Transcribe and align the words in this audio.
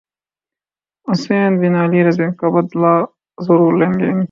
حسین 1.07 1.51
bin 1.59 1.75
Ali 1.75 2.03
رض 2.03 2.19
کا 2.37 2.49
بدلہ 2.49 2.93
ضرور 3.37 3.73
لیں 3.79 3.93
گے 3.99 4.05
انکی 4.05 4.19